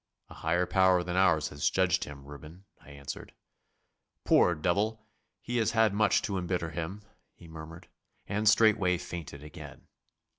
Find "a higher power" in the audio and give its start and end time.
0.29-1.03